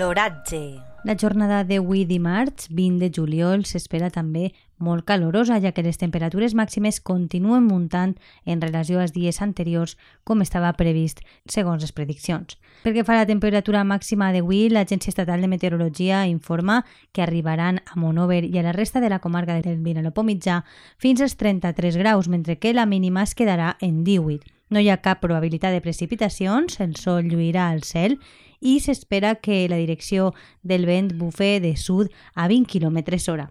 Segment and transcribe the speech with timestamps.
[0.00, 0.80] L'oratge.
[1.04, 4.46] La jornada d'avui dimarts, 20 de juliol, s'espera també
[4.80, 8.14] molt calorosa, ja que les temperatures màximes continuen muntant
[8.48, 12.56] en relació als dies anteriors, com estava previst segons les prediccions.
[12.86, 16.78] Perquè fa la temperatura màxima d'avui, l'Agència Estatal de Meteorologia informa
[17.12, 20.62] que arribaran a Monover i a la resta de la comarca del Vinalopó mitjà
[20.96, 24.59] fins als 33 graus, mentre que la mínima es quedarà en 18.
[24.70, 28.20] No hi ha cap probabilitat de precipitacions, el sol lluirà al cel
[28.60, 30.30] i s'espera que la direcció
[30.62, 33.50] del vent bufe de sud a 20 km hora.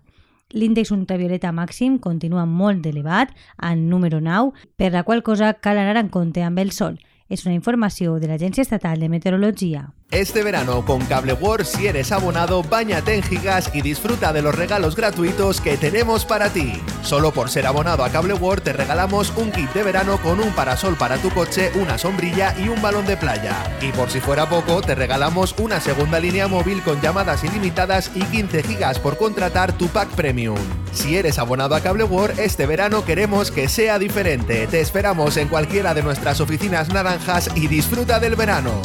[0.55, 5.99] L'índex ultravioleta màxim continua molt elevat, al número 9, per la qual cosa cal anar
[5.99, 6.97] en compte amb el sol.
[7.27, 9.89] És una informació de l'Agència Estatal de Meteorologia.
[10.11, 14.55] Este verano con Cable World, si eres abonado, bañate en gigas y disfruta de los
[14.55, 16.81] regalos gratuitos que tenemos para ti.
[17.03, 20.51] Solo por ser abonado a Cable World te regalamos un kit de verano con un
[20.53, 23.55] parasol para tu coche, una sombrilla y un balón de playa.
[23.81, 28.23] Y por si fuera poco, te regalamos una segunda línea móvil con llamadas ilimitadas y
[28.23, 30.57] 15 gigas por contratar tu pack premium.
[30.91, 34.65] Si eres abonado a Cable World, este verano queremos que sea diferente.
[34.65, 38.81] Te esperamos en cualquiera de nuestras oficinas naranjas y disfruta del verano.